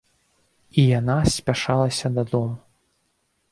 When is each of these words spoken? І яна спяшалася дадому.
І 0.83 0.85
яна 0.99 1.17
спяшалася 1.35 2.13
дадому. 2.19 2.57